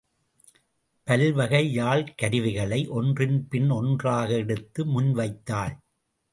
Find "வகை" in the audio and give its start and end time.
1.33-1.73